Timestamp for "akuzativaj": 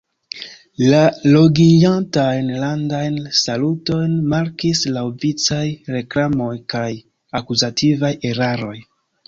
7.43-8.15